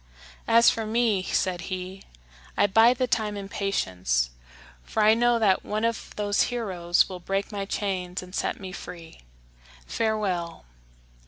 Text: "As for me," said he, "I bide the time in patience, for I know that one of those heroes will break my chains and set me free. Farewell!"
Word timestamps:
"As 0.47 0.71
for 0.71 0.83
me," 0.83 1.21
said 1.21 1.61
he, 1.69 2.01
"I 2.57 2.65
bide 2.65 2.97
the 2.97 3.05
time 3.05 3.37
in 3.37 3.47
patience, 3.47 4.31
for 4.83 5.03
I 5.03 5.13
know 5.13 5.37
that 5.37 5.63
one 5.63 5.85
of 5.85 6.11
those 6.15 6.41
heroes 6.49 7.07
will 7.07 7.19
break 7.19 7.51
my 7.51 7.65
chains 7.65 8.23
and 8.23 8.33
set 8.33 8.59
me 8.59 8.71
free. 8.71 9.19
Farewell!" 9.85 10.65